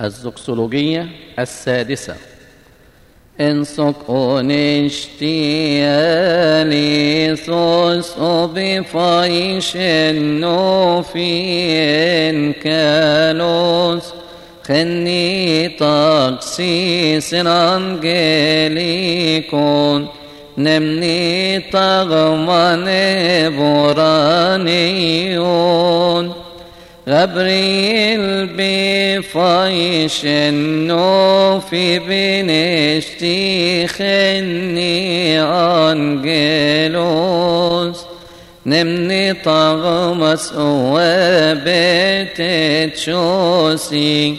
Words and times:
الزوكسولوجية 0.00 1.08
السادسة. 1.38 2.14
إن 3.40 3.64
سكون 3.64 4.50
اشتيالي 4.50 5.36
ثوس 7.36 8.14
بفايش 8.18 9.72
النوفين 9.76 11.32
كالوس 12.52 14.12
خني 14.62 15.68
تقسيس 15.68 17.34
أنجليكون 17.34 18.78
نمني 20.58 21.60
طغمان 21.60 22.84
بورانيون 23.56 24.64
غبريل 27.08 28.46
بفايش 28.56 30.20
النوفي 30.24 31.98
بنشتي 31.98 33.86
خني 33.86 35.40
أنجلوس 35.92 36.94
نمني 38.66 39.34
طغمس 39.34 40.52
وبيت 40.56 42.42
تشوسي. 42.94 44.36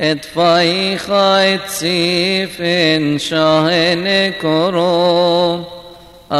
اتفاي 0.00 0.98
خايت 0.98 1.60
سيف 1.68 2.62
شاهن 3.16 4.32
كروم 4.42 5.64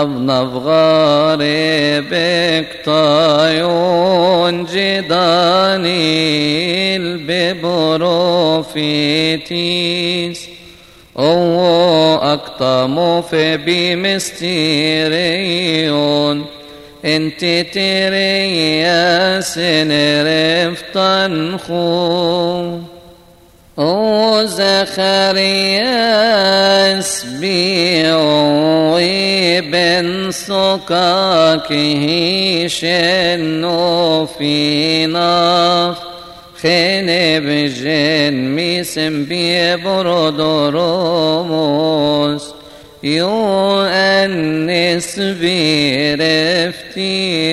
أبنف 0.01 0.55
غاربك 0.55 2.67
طايون 2.85 4.65
جدانيل 4.65 5.85
ببروفيتيس 7.29 8.75
أو 11.19 12.19
أكتم 12.23 13.23
في 13.23 13.57
بمستيريون. 13.57 14.45
انت 17.05 17.41
تريا 17.75 19.41
سنرفتن 19.41 21.59
خو. 21.59 22.79
أو 23.79 24.45
زخرياس 24.45 25.25
بيوي 27.41 28.34
بن 29.71 30.31
سكاكه 30.31 32.07
شنو 32.67 34.27
في 34.27 35.07
ناف 35.07 35.97
خين 36.63 37.07
بجن 37.41 38.35
ميسم 38.35 39.25
بيبردروموس 39.25 40.05
يو 43.03 43.83
أنس 43.83 45.19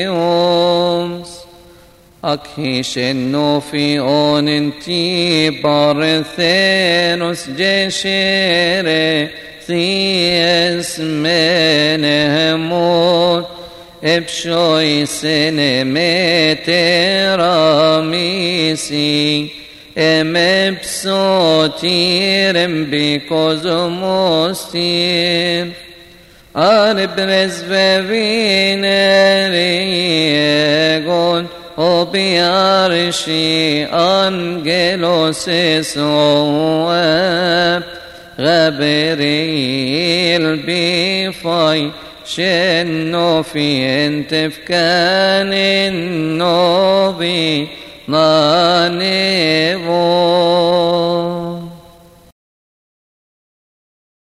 برفتيومس 0.01 1.37
أكهيش 2.23 2.97
إنه 2.97 3.59
في 3.59 3.99
أون 3.99 4.47
انتي 4.47 5.49
بارثينوس 5.49 7.49
جشيري 7.49 9.29
ثيس 9.67 10.99
من 10.99 12.05
هموت 12.05 13.45
ابشوي 14.03 15.05
سنمتراميسي 15.05 16.41
امبسوتيرم 21.51 22.87
بكوزموستير 22.91 25.67
أربرز 26.55 27.63
بفينريغون 27.69 28.81
وبيارشي 31.77 33.85
أنجلوس 33.85 35.49
سواب 35.81 37.83
غبريل 38.39 39.83
بفاي 40.67 41.89
شنو 42.25 43.43
في 43.43 43.85
انت 43.85 44.35
فكان 44.35 45.53
النوبي 45.93 47.67
نانيبو 48.07 49.91